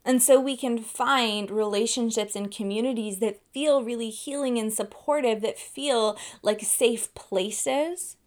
And 0.05 0.22
so 0.22 0.39
we 0.39 0.57
can 0.57 0.79
find 0.79 1.50
relationships 1.50 2.36
and 2.36 2.51
communities 2.51 3.19
that 3.19 3.41
feel 3.53 3.83
really 3.83 4.10
healing 4.10 4.60
and 4.60 4.72
supportive, 4.72 5.41
that 5.41 5.57
feel 5.57 6.17
like 6.41 6.62
safe 6.62 7.13
places 7.13 8.17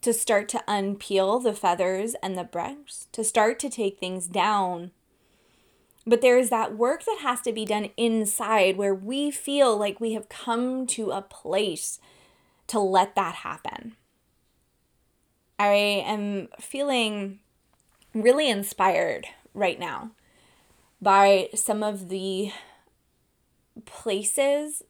to 0.00 0.14
start 0.14 0.48
to 0.48 0.64
unpeel 0.66 1.42
the 1.42 1.52
feathers 1.52 2.14
and 2.22 2.38
the 2.38 2.44
bricks, 2.44 3.06
to 3.12 3.22
start 3.22 3.58
to 3.58 3.68
take 3.68 3.98
things 3.98 4.26
down. 4.26 4.92
But 6.06 6.22
there 6.22 6.38
is 6.38 6.48
that 6.48 6.78
work 6.78 7.04
that 7.04 7.18
has 7.20 7.42
to 7.42 7.52
be 7.52 7.66
done 7.66 7.90
inside 7.98 8.78
where 8.78 8.94
we 8.94 9.30
feel 9.30 9.76
like 9.76 10.00
we 10.00 10.14
have 10.14 10.30
come 10.30 10.86
to 10.88 11.10
a 11.10 11.20
place 11.20 12.00
to 12.68 12.80
let 12.80 13.14
that 13.16 13.36
happen. 13.36 13.96
I 15.58 15.74
am 16.06 16.48
feeling 16.58 17.40
really 18.14 18.48
inspired 18.48 19.26
right 19.52 19.78
now 19.78 20.12
by 21.00 21.48
some 21.54 21.82
of 21.82 22.08
the 22.08 22.52
places 23.86 24.82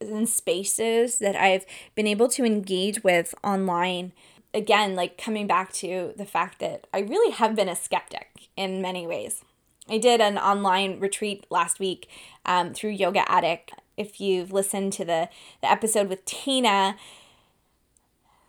and 0.00 0.28
spaces 0.28 1.18
that 1.18 1.36
I've 1.36 1.64
been 1.94 2.06
able 2.06 2.28
to 2.28 2.44
engage 2.44 3.02
with 3.02 3.34
online. 3.42 4.12
Again, 4.52 4.94
like 4.94 5.18
coming 5.18 5.46
back 5.46 5.72
to 5.74 6.12
the 6.16 6.26
fact 6.26 6.60
that 6.60 6.86
I 6.92 7.00
really 7.00 7.32
have 7.32 7.56
been 7.56 7.68
a 7.68 7.76
skeptic 7.76 8.48
in 8.56 8.82
many 8.82 9.06
ways. 9.06 9.42
I 9.88 9.98
did 9.98 10.20
an 10.20 10.36
online 10.36 10.98
retreat 10.98 11.46
last 11.50 11.78
week 11.78 12.08
um, 12.44 12.74
through 12.74 12.90
Yoga 12.90 13.30
Addict. 13.30 13.72
If 13.96 14.20
you've 14.20 14.52
listened 14.52 14.92
to 14.94 15.04
the, 15.04 15.28
the 15.62 15.70
episode 15.70 16.08
with 16.08 16.24
Tina, 16.24 16.96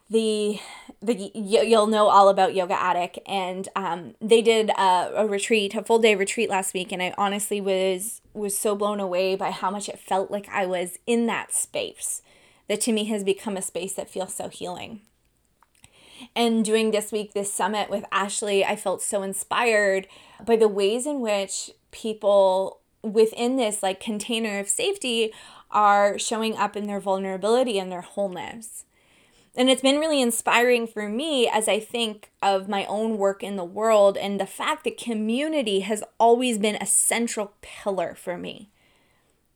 the 0.10 0.60
the 1.02 1.32
you'll 1.34 1.88
know 1.88 2.08
all 2.08 2.30
about 2.30 2.56
yoga 2.56 2.80
addict. 2.80 3.20
And 3.28 3.68
um, 3.76 4.16
they 4.22 4.42
did 4.42 4.70
a, 4.72 5.12
a 5.16 5.28
retreat 5.28 5.76
a 5.76 5.84
full 5.84 6.00
day 6.00 6.16
retreat 6.16 6.50
last 6.50 6.74
week. 6.74 6.92
And 6.92 7.02
i 7.02 7.14
honestly 7.18 7.62
was 7.62 8.22
was 8.34 8.58
so 8.58 8.76
blown 8.76 9.00
away 9.00 9.36
by 9.36 9.52
how 9.52 9.72
much 9.72 9.90
it 9.90 10.00
felt 10.00 10.32
like 10.32 10.48
i 10.50 10.66
was 10.66 10.98
in 11.06 11.26
that 11.28 11.54
space 11.54 12.22
that 12.68 12.82
to 12.82 12.92
me 12.92 13.06
has 13.06 13.24
become 13.24 13.58
a 13.58 13.62
space 13.62 13.94
that 13.94 14.10
feels 14.10 14.34
so 14.34 14.50
healing. 14.50 15.02
And 16.36 16.66
doing 16.66 16.92
this 16.92 17.12
week 17.12 17.34
this 17.34 17.54
summit 17.54 17.90
with 17.90 18.06
ashley 18.12 18.66
i 18.66 18.76
felt 18.76 19.02
so 19.02 19.22
inspired 19.22 20.08
by 20.46 20.56
the 20.56 20.68
ways 20.68 21.06
in 21.06 21.20
which 21.20 21.72
people 21.92 22.80
within 23.04 23.56
this 23.58 23.84
like 23.84 24.00
container 24.00 24.60
of 24.60 24.68
safety 24.68 25.32
are 25.70 26.18
showing 26.18 26.56
up 26.56 26.76
in 26.76 26.88
their 26.88 27.00
vulnerability 27.00 27.78
and 27.78 27.92
their 27.92 28.02
wholeness 28.02 28.86
and 29.58 29.72
it's 29.72 29.82
been 29.82 30.00
really 30.00 30.22
inspiring 30.22 30.86
for 30.86 31.10
me 31.10 31.50
as 31.50 31.68
I 31.68 31.80
think 31.80 32.30
of 32.44 32.70
my 32.70 32.86
own 32.86 33.18
work 33.18 33.42
in 33.42 33.56
the 33.56 33.66
world 33.66 34.16
and 34.16 34.40
the 34.40 34.46
fact 34.46 34.84
that 34.84 34.98
community 34.98 35.80
has 35.80 36.04
always 36.20 36.60
been 36.60 36.76
a 36.76 36.86
central 36.86 37.54
pillar 37.62 38.16
for 38.16 38.38
me. 38.38 38.70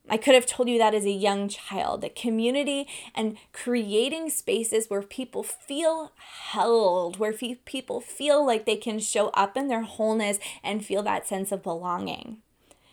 I 0.09 0.17
could 0.17 0.33
have 0.33 0.47
told 0.47 0.67
you 0.67 0.79
that 0.79 0.95
as 0.95 1.05
a 1.05 1.11
young 1.11 1.47
child 1.47 2.01
that 2.01 2.15
community 2.15 2.87
and 3.13 3.37
creating 3.53 4.31
spaces 4.31 4.89
where 4.89 5.03
people 5.03 5.43
feel 5.43 6.11
held, 6.17 7.19
where 7.19 7.31
people 7.31 8.01
feel 8.01 8.43
like 8.43 8.65
they 8.65 8.77
can 8.77 8.97
show 8.97 9.27
up 9.29 9.55
in 9.55 9.67
their 9.67 9.83
wholeness 9.83 10.39
and 10.63 10.83
feel 10.83 11.03
that 11.03 11.27
sense 11.27 11.51
of 11.51 11.61
belonging 11.61 12.37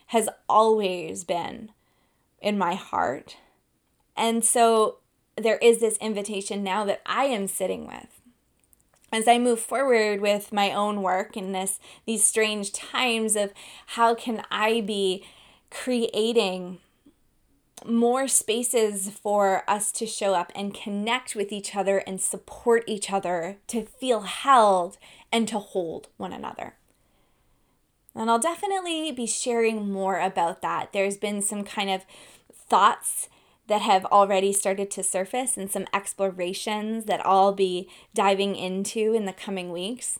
has 0.07 0.29
always 0.47 1.23
been 1.23 1.71
in 2.39 2.57
my 2.57 2.75
heart. 2.75 3.37
And 4.15 4.45
so 4.45 4.98
there 5.39 5.57
is 5.57 5.79
this 5.79 5.97
invitation 5.97 6.63
now 6.63 6.85
that 6.85 7.01
I 7.05 7.25
am 7.25 7.47
sitting 7.47 7.87
with. 7.87 8.21
As 9.11 9.27
I 9.27 9.39
move 9.39 9.59
forward 9.59 10.21
with 10.21 10.53
my 10.53 10.71
own 10.71 11.01
work 11.01 11.35
in 11.35 11.51
this 11.51 11.79
these 12.05 12.23
strange 12.23 12.71
times 12.71 13.35
of 13.35 13.51
how 13.87 14.13
can 14.13 14.43
I 14.51 14.81
be 14.81 15.25
creating 15.71 16.79
more 17.85 18.27
spaces 18.27 19.09
for 19.09 19.63
us 19.67 19.91
to 19.93 20.05
show 20.05 20.33
up 20.33 20.51
and 20.53 20.73
connect 20.73 21.35
with 21.35 21.51
each 21.51 21.75
other 21.75 21.99
and 21.99 22.21
support 22.21 22.83
each 22.87 23.11
other 23.11 23.57
to 23.67 23.85
feel 23.85 24.21
held 24.21 24.97
and 25.31 25.47
to 25.47 25.59
hold 25.59 26.07
one 26.17 26.33
another. 26.33 26.75
And 28.15 28.29
I'll 28.29 28.39
definitely 28.39 29.11
be 29.11 29.25
sharing 29.27 29.91
more 29.91 30.19
about 30.19 30.61
that. 30.61 30.91
There's 30.91 31.17
been 31.17 31.41
some 31.41 31.63
kind 31.63 31.89
of 31.89 32.05
thoughts 32.53 33.29
that 33.69 33.81
have 33.81 34.03
already 34.05 34.51
started 34.51 34.89
to 34.89 35.03
surface 35.03 35.55
and 35.55 35.71
some 35.71 35.85
explorations 35.93 37.05
that 37.05 37.23
I'll 37.23 37.53
be 37.53 37.87
diving 38.15 38.55
into 38.55 39.13
in 39.13 39.25
the 39.25 39.31
coming 39.31 39.71
weeks. 39.71 40.19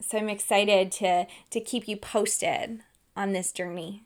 So 0.00 0.18
I'm 0.18 0.28
excited 0.28 0.92
to, 0.92 1.26
to 1.50 1.60
keep 1.60 1.88
you 1.88 1.96
posted 1.96 2.80
on 3.16 3.32
this 3.32 3.50
journey. 3.50 4.04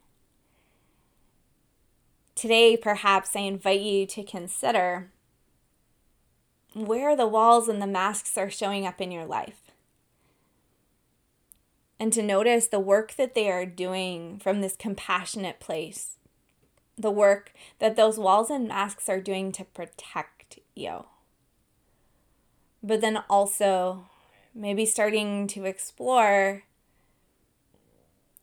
Today, 2.34 2.76
perhaps 2.76 3.36
I 3.36 3.40
invite 3.40 3.80
you 3.80 4.06
to 4.06 4.24
consider 4.24 5.10
where 6.72 7.14
the 7.14 7.28
walls 7.28 7.68
and 7.68 7.82
the 7.82 7.86
masks 7.86 8.36
are 8.38 8.50
showing 8.50 8.86
up 8.86 9.00
in 9.00 9.12
your 9.12 9.26
life. 9.26 9.60
And 12.00 12.14
to 12.14 12.22
notice 12.22 12.66
the 12.66 12.80
work 12.80 13.14
that 13.16 13.34
they 13.34 13.50
are 13.50 13.66
doing 13.66 14.38
from 14.38 14.62
this 14.62 14.74
compassionate 14.74 15.60
place 15.60 16.16
the 16.96 17.10
work 17.10 17.52
that 17.78 17.96
those 17.96 18.18
walls 18.18 18.50
and 18.50 18.68
masks 18.68 19.08
are 19.08 19.20
doing 19.20 19.52
to 19.52 19.64
protect 19.64 20.58
you. 20.74 21.06
But 22.82 23.00
then 23.00 23.18
also 23.28 24.06
maybe 24.54 24.86
starting 24.86 25.46
to 25.48 25.64
explore 25.64 26.62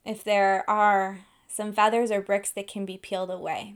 if 0.04 0.24
there 0.24 0.70
are 0.70 1.22
some 1.48 1.74
feathers 1.74 2.12
or 2.12 2.22
bricks 2.22 2.50
that 2.52 2.68
can 2.68 2.86
be 2.86 2.98
peeled 2.98 3.30
away. 3.30 3.76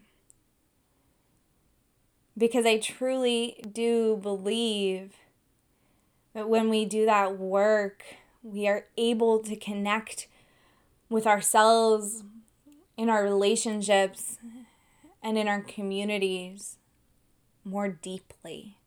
Because 2.37 2.65
I 2.65 2.77
truly 2.77 3.63
do 3.71 4.19
believe 4.21 5.13
that 6.33 6.49
when 6.49 6.69
we 6.69 6.83
do 6.83 7.05
that 7.05 7.37
work, 7.37 8.03
we 8.43 8.67
are 8.67 8.85
able 8.97 9.39
to 9.39 9.55
connect 9.55 10.27
with 11.09 11.25
ourselves 11.25 12.23
in 12.97 13.09
our 13.09 13.23
relationships 13.23 14.37
and 15.25 15.39
in 15.39 15.47
our 15.47 15.61
communities 15.61 16.77
more 17.65 17.89
deeply. 17.89 18.77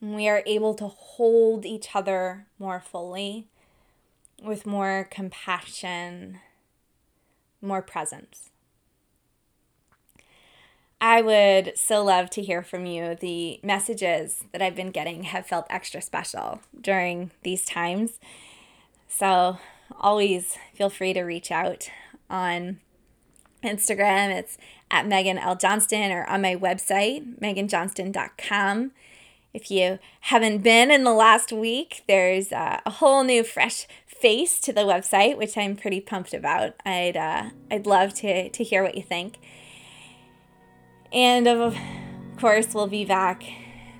we 0.00 0.28
are 0.28 0.42
able 0.46 0.74
to 0.74 0.88
hold 0.88 1.66
each 1.66 1.94
other 1.94 2.46
more 2.58 2.80
fully 2.80 3.48
with 4.42 4.66
more 4.66 5.08
compassion, 5.10 6.38
more 7.60 7.82
presence. 7.82 8.50
I 11.00 11.20
would 11.20 11.76
so 11.76 12.02
love 12.04 12.30
to 12.30 12.42
hear 12.42 12.62
from 12.62 12.86
you. 12.86 13.14
The 13.14 13.60
messages 13.62 14.44
that 14.52 14.62
I've 14.62 14.76
been 14.76 14.90
getting 14.90 15.24
have 15.24 15.46
felt 15.46 15.66
extra 15.68 16.00
special 16.00 16.60
during 16.78 17.30
these 17.42 17.64
times. 17.64 18.18
So 19.08 19.58
always 19.98 20.56
feel 20.74 20.90
free 20.90 21.12
to 21.12 21.22
reach 21.22 21.50
out 21.50 21.90
on 22.30 22.80
Instagram. 23.62 24.30
It's 24.30 24.58
at 24.90 25.06
Megan 25.06 25.38
L. 25.38 25.56
Johnston 25.56 26.12
or 26.12 26.24
on 26.24 26.42
my 26.42 26.54
website, 26.54 27.38
meganjohnston.com. 27.40 28.92
If 29.52 29.70
you 29.70 29.98
haven't 30.20 30.58
been 30.58 30.90
in 30.90 31.04
the 31.04 31.14
last 31.14 31.50
week, 31.52 32.04
there's 32.06 32.52
uh, 32.52 32.80
a 32.84 32.90
whole 32.90 33.24
new 33.24 33.42
fresh 33.42 33.86
face 34.06 34.60
to 34.60 34.72
the 34.72 34.82
website, 34.82 35.38
which 35.38 35.56
I'm 35.56 35.76
pretty 35.76 36.00
pumped 36.00 36.34
about. 36.34 36.74
I'd 36.84 37.16
uh, 37.16 37.50
I'd 37.70 37.86
love 37.86 38.12
to 38.14 38.50
to 38.50 38.64
hear 38.64 38.82
what 38.82 38.96
you 38.96 39.02
think. 39.02 39.38
And 41.12 41.48
of 41.48 41.76
course, 42.38 42.74
we'll 42.74 42.86
be 42.86 43.04
back 43.04 43.44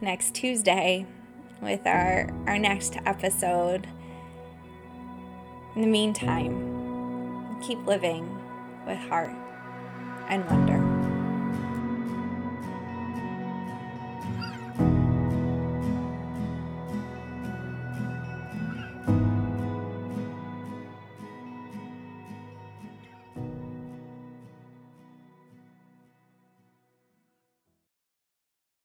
next 0.00 0.34
Tuesday 0.34 1.06
with 1.62 1.86
our, 1.86 2.30
our 2.46 2.58
next 2.58 2.96
episode. 3.06 3.86
In 5.74 5.82
the 5.82 5.88
meantime, 5.88 7.60
keep 7.62 7.84
living 7.86 8.28
with 8.86 8.98
heart 8.98 9.34
and 10.28 10.44
wonder. 10.46 10.75